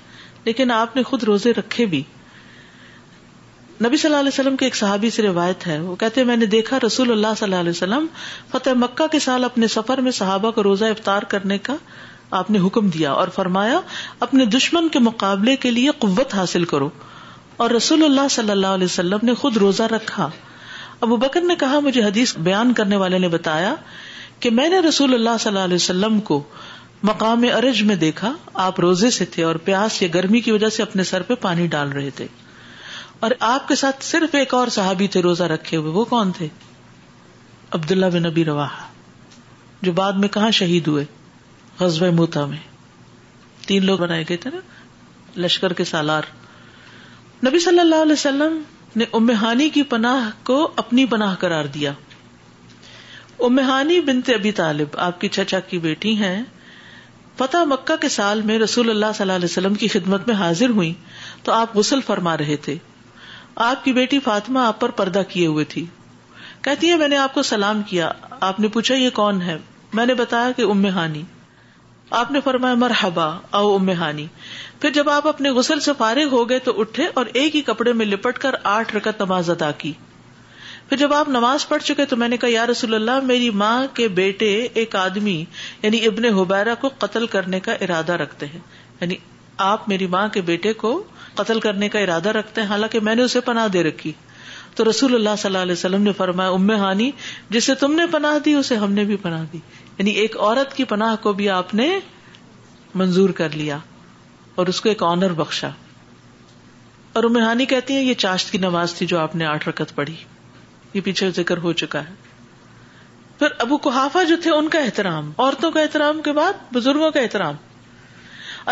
[0.45, 2.01] لیکن آپ نے خود روزے رکھے بھی
[3.83, 6.35] نبی صلی اللہ علیہ وسلم کے ایک صحابی سے روایت ہے وہ کہتے ہیں میں
[6.37, 8.05] نے دیکھا رسول اللہ صلی اللہ علیہ وسلم
[8.51, 11.75] فتح مکہ کے سال اپنے سفر میں صحابہ کو روزہ افطار کرنے کا
[12.39, 13.79] آپ نے حکم دیا اور فرمایا
[14.27, 16.89] اپنے دشمن کے مقابلے کے لیے قوت حاصل کرو
[17.63, 20.27] اور رسول اللہ صلی اللہ علیہ وسلم نے خود روزہ رکھا
[21.07, 23.73] ابو بکر نے کہا مجھے حدیث بیان کرنے والے نے بتایا
[24.39, 26.41] کہ میں نے رسول اللہ صلی اللہ علیہ وسلم کو
[27.13, 28.33] مقام ارج میں دیکھا
[28.67, 31.67] آپ روزے سے تھے اور پیاس یا گرمی کی وجہ سے اپنے سر پہ پانی
[31.77, 32.27] ڈال رہے تھے
[33.27, 36.47] اور آپ کے ساتھ صرف ایک اور صحابی تھے روزہ رکھے ہوئے وہ کون تھے
[37.77, 38.67] عبد اللہ نبی روا
[39.87, 41.03] جو بعد میں کہاں شہید ہوئے
[41.79, 42.57] غزب موتا میں
[43.67, 44.59] تین لوگ بنائے گئے تھے نا
[45.45, 46.23] لشکر کے سالار
[47.47, 48.57] نبی صلی اللہ علیہ وسلم
[49.01, 51.91] نے امہانی کی پناہ کو اپنی پناہ کرار دیا
[53.47, 56.41] امہانی بنتے ابی طالب آپ کی چچا کی بیٹی ہیں
[57.37, 60.69] پتا مکہ کے سال میں رسول اللہ صلی اللہ علیہ وسلم کی خدمت میں حاضر
[60.79, 60.93] ہوئی
[61.43, 62.77] تو آپ غسل فرما رہے تھے
[63.63, 65.85] آپ کی بیٹی فاطمہ آپ پر پردہ کیے ہوئے تھی
[66.63, 68.11] کہتی ہے میں نے آپ کو سلام کیا
[68.49, 69.57] آپ نے پوچھا یہ کون ہے
[69.99, 70.63] میں نے بتایا کہ
[72.19, 73.25] آپ نے فرمایا مرحبا
[73.57, 73.89] او ام
[74.93, 78.05] جب آپ اپنے غسل سے فارغ ہو گئے تو اٹھے اور ایک ہی کپڑے میں
[78.05, 79.91] لپٹ کر آٹھ رکت نماز ادا کی
[80.89, 83.77] پھر جب آپ نماز پڑھ چکے تو میں نے کہا یا رسول اللہ میری ماں
[83.95, 84.49] کے بیٹے
[84.83, 85.43] ایک آدمی
[85.83, 88.59] یعنی ابن حبیرہ کو قتل کرنے کا ارادہ رکھتے ہیں
[89.01, 89.15] یعنی
[89.71, 91.01] آپ میری ماں کے بیٹے کو
[91.41, 94.11] قتل کرنے کا ارادہ رکھتے ہیں حالانکہ میں نے اسے پناہ دے رکھی
[94.77, 97.09] تو رسول اللہ صلی اللہ علیہ وسلم نے فرمایا ام ہانی
[97.55, 99.59] جسے تم نے پناہ دی اسے ہم نے بھی پناہ دی
[99.99, 101.87] یعنی ایک عورت کی پناہ کو بھی آپ نے
[103.01, 103.77] منظور کر لیا
[104.61, 105.69] اور اس کو ایک آنر بخشا
[107.19, 109.95] اور ام ہانی کہتی ہیں یہ چاشت کی نماز تھی جو آپ نے آٹھ رکت
[110.01, 110.15] پڑھی
[110.93, 112.13] یہ پیچھے ذکر ہو چکا ہے
[113.39, 117.19] پھر ابو کحافہ جو تھے ان کا احترام عورتوں کا احترام کے بعد بزرگوں کا
[117.25, 117.59] احترام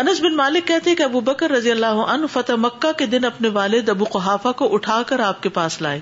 [0.00, 3.88] انس بن مالک کہتے کہ ابو بکر رضی اللہ فتح مکہ کے دن اپنے والد
[3.94, 6.00] ابو قحافہ کو اٹھا کر آپ کے پاس لائے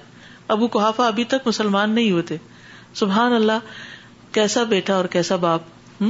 [0.54, 2.36] ابو قحافہ ابھی تک مسلمان نہیں ہوتے
[3.00, 3.70] سبحان اللہ
[4.38, 6.02] کیسا بیٹا اور کیسا باپ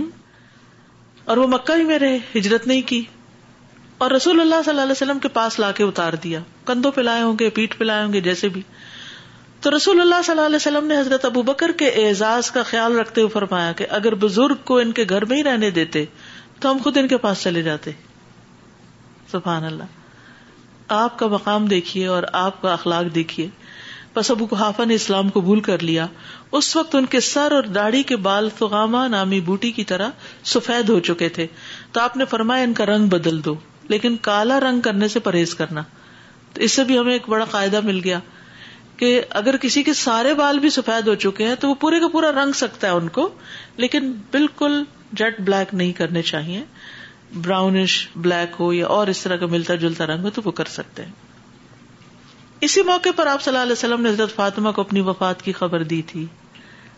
[1.24, 3.02] اور وہ مکہ ہی میں رہے ہجرت نہیں کی
[4.04, 7.00] اور رسول اللہ صلی اللہ علیہ وسلم کے پاس لا کے اتار دیا کندھوں پہ
[7.10, 8.62] لائے ہوں گے پیٹ پہ لائے ہوں گے جیسے بھی
[9.66, 12.98] تو رسول اللہ صلی اللہ علیہ وسلم نے حضرت ابو بکر کے اعزاز کا خیال
[12.98, 16.04] رکھتے ہوئے فرمایا کہ اگر بزرگ کو ان کے گھر میں ہی رہنے دیتے
[16.60, 17.90] تو ہم خود ان کے پاس چلے جاتے
[19.30, 23.48] سبحان اللہ آپ کا مقام دیکھیے اور آپ کا اخلاق دیکھیے
[24.14, 26.06] بس ابو پسبا نے اسلام قبول کر لیا
[26.60, 30.10] اس وقت ان کے سر اور داڑھی کے بال فغامہ نامی بوٹی کی طرح
[30.52, 31.46] سفید ہو چکے تھے
[31.92, 33.54] تو آپ نے فرمایا ان کا رنگ بدل دو
[33.94, 35.82] لیکن کالا رنگ کرنے سے پرہیز کرنا
[36.52, 38.20] تو اس سے بھی ہمیں ایک بڑا قاعدہ مل گیا
[38.96, 42.08] کہ اگر کسی کے سارے بال بھی سفید ہو چکے ہیں تو وہ پورے کا
[42.12, 43.28] پورا رنگ سکتا ہے ان کو
[43.86, 44.82] لیکن بالکل
[45.18, 46.62] جیٹ بلیک نہیں کرنے چاہیے
[47.42, 50.64] براؤنش بلیک ہو یا اور اس طرح کا ملتا جلتا رنگ ہو تو وہ کر
[50.70, 51.12] سکتے ہیں
[52.66, 55.52] اسی موقع پر آپ صلی اللہ علیہ وسلم نے حضرت فاطمہ کو اپنی وفات کی
[55.52, 56.24] خبر دی تھی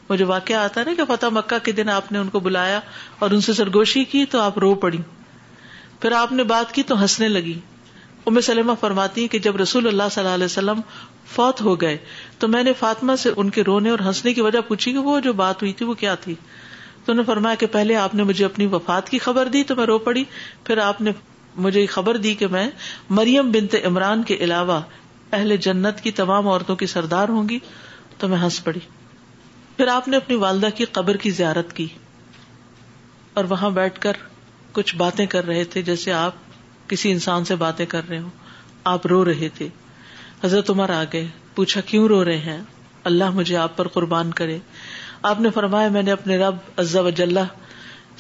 [0.08, 2.80] وہ جو واقعہ آتا نا کہ فتح مکہ کے دن آپ نے ان کو بلایا
[3.24, 4.98] اور ان سے سرگوشی کی تو آپ رو پڑی
[6.00, 7.58] پھر آپ نے بات کی تو ہنسنے لگی
[8.26, 10.80] ام سلمہ فرماتی کہ جب رسول اللہ صلی اللہ علیہ وسلم
[11.34, 11.96] فوت ہو گئے
[12.38, 15.18] تو میں نے فاطمہ سے ان کے رونے اور ہنسنے کی وجہ پوچھی کہ وہ
[15.24, 16.34] جو بات ہوئی تھی وہ کیا تھی
[17.08, 19.74] تو انہوں نے فرمایا کہ پہلے آپ نے مجھے اپنی وفات کی خبر دی تو
[19.76, 20.24] میں رو پڑی
[20.64, 21.10] پھر آپ نے
[21.66, 22.66] مجھے خبر دی کہ میں
[23.18, 24.80] مریم بنتے عمران کے علاوہ
[25.30, 27.58] پہلے جنت کی تمام عورتوں کی سردار ہوں گی
[28.18, 28.80] تو میں ہنس پڑی
[29.76, 31.86] پھر آپ نے اپنی والدہ کی قبر کی زیارت کی
[33.40, 34.16] اور وہاں بیٹھ کر
[34.78, 38.28] کچھ باتیں کر رہے تھے جیسے آپ کسی انسان سے باتیں کر رہے ہو
[38.94, 39.68] آپ رو رہے تھے
[40.44, 42.62] حضرت عمر آ گئے پوچھا کیوں رو رہے ہیں
[43.12, 44.58] اللہ مجھے آپ پر قربان کرے
[45.30, 47.42] آپ نے فرمایا میں نے اپنے رب عزاء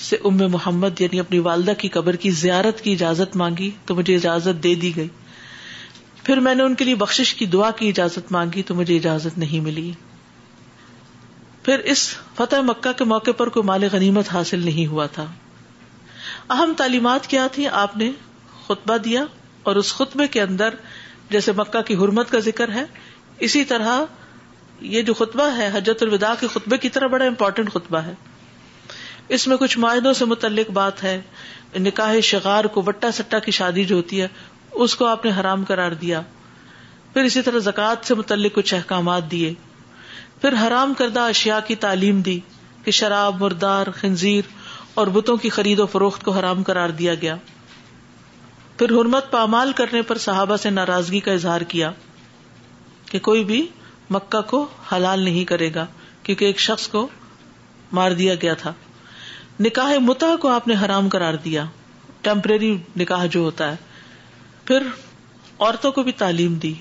[0.06, 4.14] سے ام محمد یعنی اپنی والدہ کی قبر کی زیارت کی اجازت مانگی تو مجھے
[4.14, 5.08] اجازت دے دی گئی
[6.24, 9.38] پھر میں نے ان کے لیے بخش کی دعا کی اجازت مانگی تو مجھے اجازت
[9.38, 9.90] نہیں ملی
[11.64, 12.06] پھر اس
[12.36, 15.26] فتح مکہ کے موقع پر کوئی مال غنیمت حاصل نہیں ہوا تھا
[16.56, 18.10] اہم تعلیمات کیا تھی آپ نے
[18.66, 19.24] خطبہ دیا
[19.70, 20.74] اور اس خطبے کے اندر
[21.30, 22.84] جیسے مکہ کی حرمت کا ذکر ہے
[23.48, 24.02] اسی طرح
[24.80, 28.12] یہ جو خطبہ ہے حجت الوداع کے خطبے کی طرح بڑا امپورٹینٹ خطبہ ہے
[29.38, 31.20] اس میں کچھ معاہدوں سے متعلق بات ہے
[31.80, 34.28] نکاح شغار کو وٹا سٹا کی شادی جو ہوتی ہے
[34.84, 36.20] اس کو آپ نے حرام کرار دیا
[37.12, 39.52] پھر اسی طرح زکوٰۃ سے متعلق کچھ احکامات دیے
[40.40, 42.38] پھر حرام کردہ اشیاء کی تعلیم دی
[42.84, 44.44] کہ شراب مردار خنزیر
[45.00, 47.36] اور بتوں کی خرید و فروخت کو حرام قرار دیا گیا
[48.78, 51.90] پھر حرمت پامال کرنے پر صحابہ سے ناراضگی کا اظہار کیا
[53.10, 53.66] کہ کوئی بھی
[54.10, 55.86] مکہ کو حلال نہیں کرے گا
[56.22, 57.06] کیونکہ ایک شخص کو
[57.98, 58.72] مار دیا گیا تھا
[59.64, 61.64] نکاح متا کو آپ نے حرام کرار دیا
[62.22, 63.76] ٹیمپرری نکاح جو ہوتا ہے
[64.66, 64.86] پھر
[65.58, 66.72] عورتوں کو بھی تعلیم دی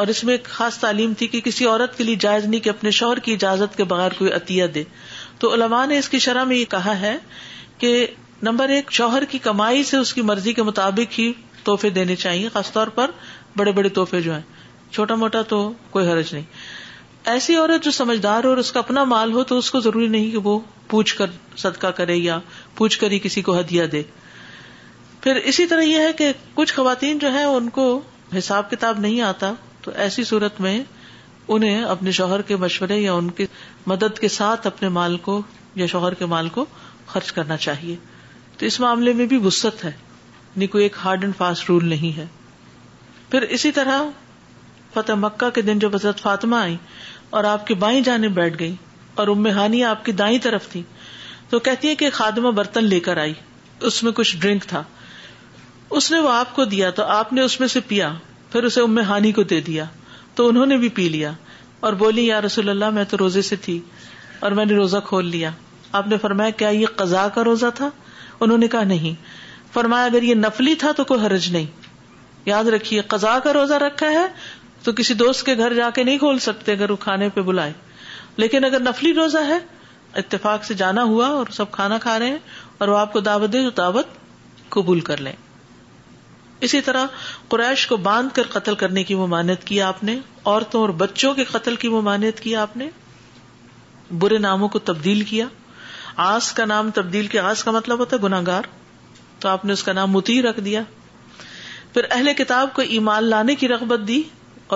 [0.00, 2.70] اور اس میں ایک خاص تعلیم تھی کہ کسی عورت کے لیے جائز نہیں کہ
[2.70, 4.82] اپنے شوہر کی اجازت کے بغیر کوئی عطیہ دے
[5.38, 7.16] تو علماء نے اس کی شرح میں یہ کہا ہے
[7.78, 7.90] کہ
[8.48, 11.32] نمبر ایک شوہر کی کمائی سے اس کی مرضی کے مطابق ہی
[11.64, 13.10] تحفے دینے چاہیے خاص طور پر
[13.56, 14.42] بڑے بڑے تحفے جو ہیں
[14.90, 15.56] چھوٹا موٹا تو
[15.90, 16.44] کوئی حرج نہیں
[17.30, 20.06] ایسی عورت جو سمجھدار ہو اور اس کا اپنا مال ہو تو اس کو ضروری
[20.08, 20.58] نہیں کہ وہ
[20.90, 21.30] پوچھ کر
[21.62, 22.38] صدقہ کرے یا
[22.76, 24.02] پوچھ کر ہی کسی کو ہدیہ دے
[25.22, 27.86] پھر اسی طرح یہ ہے کہ کچھ خواتین جو ہیں ان کو
[28.36, 29.52] حساب کتاب نہیں آتا
[29.84, 30.78] تو ایسی صورت میں
[31.56, 33.46] انہیں اپنے شوہر کے مشورے یا ان کی
[33.86, 35.40] مدد کے ساتھ اپنے مال کو
[35.80, 36.64] یا شوہر کے مال کو
[37.12, 37.96] خرچ کرنا چاہیے
[38.58, 41.86] تو اس معاملے میں بھی وسط ہے نہیں یعنی کوئی ایک ہارڈ اینڈ فاسٹ رول
[41.88, 42.26] نہیں ہے
[43.30, 44.02] پھر اسی طرح
[44.98, 46.76] فتح مکہ کے دن جب حضرت فاطمہ آئی
[47.38, 48.74] اور آپ کی بائیں جانب بیٹھ گئی
[49.22, 50.82] اور ام ہانی آپ کی دائیں طرف تھی
[51.50, 53.32] تو کہتی ہے کہ خادمہ برتن لے کر آئی
[53.90, 54.82] اس میں کچھ ڈرنک تھا
[55.98, 58.12] اس نے وہ آپ کو دیا تو آپ نے اس میں سے پیا
[58.52, 59.84] پھر اسے ام ہانی کو دے دیا
[60.38, 61.32] تو انہوں نے بھی پی لیا
[61.86, 63.80] اور بولی یا رسول اللہ میں تو روزے سے تھی
[64.46, 65.50] اور میں نے روزہ کھول لیا
[66.00, 67.88] آپ نے فرمایا کیا یہ قزا کا روزہ تھا
[68.46, 69.14] انہوں نے کہا نہیں
[69.74, 71.66] فرمایا اگر یہ نفلی تھا تو کوئی حرج نہیں
[72.50, 74.26] یاد رکھیے قزا کا روزہ رکھا ہے
[74.84, 77.72] تو کسی دوست کے گھر جا کے نہیں کھول سکتے اگر وہ کھانے پہ بلائے
[78.42, 79.58] لیکن اگر نفلی روزہ ہے
[80.22, 82.38] اتفاق سے جانا ہوا اور سب کھانا کھا رہے ہیں
[82.78, 84.16] اور وہ آپ کو دعوت دے تو دعوت
[84.76, 85.32] قبول کر لیں
[86.66, 87.06] اسی طرح
[87.48, 91.44] قریش کو باندھ کر قتل کرنے کی ممانعت کی آپ نے عورتوں اور بچوں کے
[91.50, 92.88] قتل کی ممانعت کی آپ نے
[94.22, 95.46] برے ناموں کو تبدیل کیا
[96.26, 98.62] آس کا نام تبدیل کیا آس کا مطلب ہوتا ہے گناگار
[99.40, 100.82] تو آپ نے اس کا نام متی رکھ دیا
[101.94, 104.22] پھر اہل کتاب کو ایمان لانے کی رغبت دی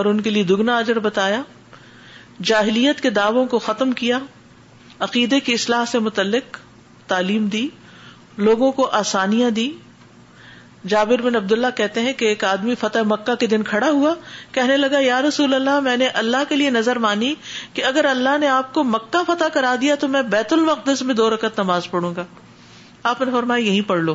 [0.01, 1.43] اور ان کے لیے دگنا اجر بتایا
[2.51, 4.19] جاہلیت کے دعووں کو ختم کیا
[5.07, 6.57] عقیدے کی اصلاح سے متعلق
[7.09, 7.69] تعلیم دی
[8.49, 9.71] لوگوں کو آسانیاں دی
[10.93, 14.15] جابر بن عبداللہ کہتے ہیں کہ ایک آدمی فتح مکہ کے دن کھڑا ہوا
[14.53, 17.35] کہنے لگا یا رسول اللہ میں نے اللہ کے لیے نظر مانی
[17.75, 21.15] کہ اگر اللہ نے آپ کو مکہ فتح کرا دیا تو میں بیت المقدس میں
[21.21, 22.25] دو رکعت نماز پڑھوں گا
[23.13, 24.15] آپ نے فرمایا یہیں پڑھ لو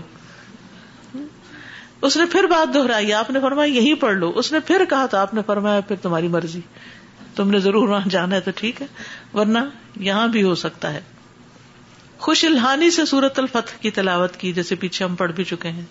[2.06, 5.06] اس نے پھر بات دہرائی آپ نے فرمایا یہی پڑھ لو اس نے پھر کہا
[5.12, 6.60] تو آپ نے فرمایا پھر تمہاری مرضی
[7.36, 8.88] تم نے ضرور وہاں جانا ہے تو ٹھیک ہے
[9.34, 9.60] ورنہ
[10.10, 11.00] یہاں بھی ہو سکتا ہے
[12.26, 15.86] خوش الحانی سے سورت الفتح کی تلاوت کی جیسے پیچھے ہم پڑھ بھی چکے ہیں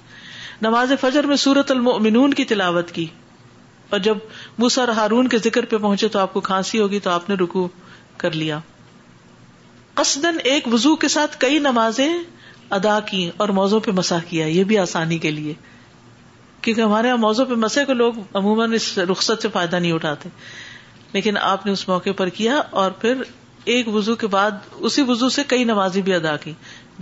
[0.63, 3.07] نماز فجر میں سورت المنون کی تلاوت کی
[3.91, 7.29] اور جب اور ہارون کے ذکر پہ پہنچے تو آپ کو کھانسی ہوگی تو آپ
[7.29, 7.69] نے رکو
[8.23, 8.59] کر لیا
[9.95, 12.09] قصدن ایک وضو کے ساتھ کئی نمازیں
[12.79, 15.53] ادا کی اور موزوں پہ مساح کیا یہ بھی آسانی کے لیے
[16.67, 20.29] کیونکہ ہمارے یہاں موضوع پہ مسئلہ لوگ عموماً اس رخصت سے فائدہ نہیں اٹھاتے
[21.13, 23.21] لیکن آپ نے اس موقع پر کیا اور پھر
[23.75, 24.57] ایک وضو کے بعد
[24.89, 26.53] اسی وضو سے کئی نمازیں بھی ادا کی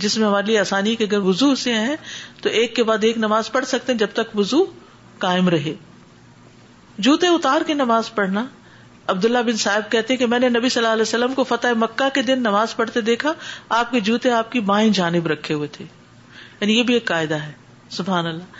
[0.03, 1.95] جس میں ہمارے لیے آسانی کہ اگر وضو سے ہیں
[2.41, 4.63] تو ایک کے بعد ایک نماز پڑھ سکتے ہیں جب تک وضو
[5.25, 5.73] قائم رہے
[7.09, 8.45] جوتے اتار کے نماز پڑھنا
[9.15, 12.09] عبداللہ بن صاحب کہتے کہ میں نے نبی صلی اللہ علیہ وسلم کو فتح مکہ
[12.15, 13.33] کے دن نماز پڑھتے دیکھا
[13.81, 15.85] آپ کے جوتے آپ کی بائیں جانب رکھے ہوئے تھے
[16.61, 17.51] یعنی یہ بھی ایک قاعدہ ہے
[17.99, 18.53] سبحان اللہ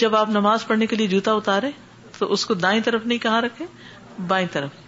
[0.00, 1.70] جب آپ نماز پڑھنے کے لیے جوتا اتارے
[2.18, 3.64] تو اس کو دائیں طرف نہیں کہاں رکھے
[4.32, 4.78] بائیں طرف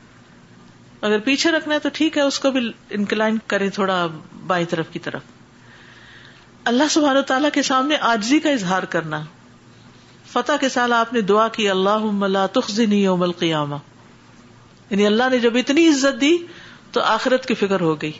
[1.08, 2.60] اگر پیچھے رکھنا ہے تو ٹھیک ہے اس کو بھی
[2.98, 3.96] انکلائن کرے تھوڑا
[4.52, 5.30] بائیں طرف کی طرف
[6.70, 9.20] اللہ و تعالیٰ کے سامنے آجزی کا اظہار کرنا
[10.32, 15.86] فتح کے سال آپ نے دعا کی اللہ تخذی او یعنی اللہ نے جب اتنی
[15.88, 16.32] عزت دی
[16.96, 18.12] تو آخرت کی فکر ہو گئی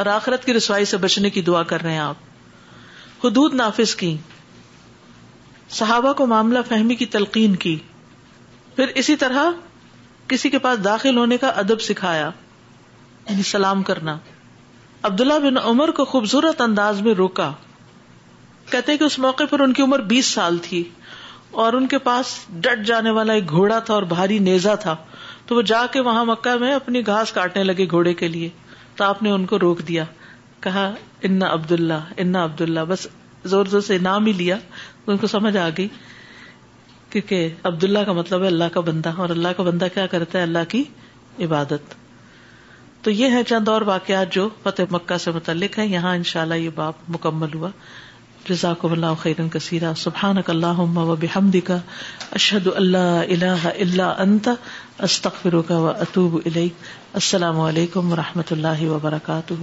[0.00, 4.16] اور آخرت کی رسوائی سے بچنے کی دعا کر رہے ہیں آپ حدود نافذ کی
[5.76, 7.76] صحابہ کو معاملہ فہمی کی تلقین کی
[8.76, 9.50] پھر اسی طرح
[10.28, 12.30] کسی کے پاس داخل ہونے کا ادب سکھایا
[13.28, 14.16] یعنی سلام کرنا
[15.08, 17.50] عبداللہ بن عمر کو خوبصورت انداز میں روکا
[18.70, 20.82] کہتے کہ اس موقع پر ان کی عمر بیس سال تھی
[21.64, 24.96] اور ان کے پاس ڈٹ جانے والا ایک گھوڑا تھا اور بھاری نیزا تھا
[25.46, 28.48] تو وہ جا کے وہاں مکہ میں اپنی گھاس کاٹنے لگے گھوڑے کے لیے
[28.96, 30.04] تو آپ نے ان کو روک دیا
[30.66, 30.90] کہا
[31.28, 33.06] ان عبداللہ ان عبداللہ بس
[33.52, 34.56] زور زور سے نام ہی لیا
[35.12, 35.88] ان کو سمجھ آ گئی
[37.10, 40.38] کیونکہ عبد اللہ کا مطلب ہے اللہ کا بندہ اور اللہ کا بندہ کیا کرتا
[40.38, 40.82] ہے اللہ کی
[41.44, 41.94] عبادت
[43.04, 47.68] تو یہ ہے چند اور واقعات جو فتح مکہ سے متعلق ہے باپ مکمل ہوا
[48.48, 51.78] جزاک اللہ خیرن کثیر سبحان اللہ و بحمد کا
[52.40, 54.48] اشد اللہ اللہ انت
[55.08, 59.62] اس و اطوب السلام علیکم و رحمت اللہ وبرکاتہ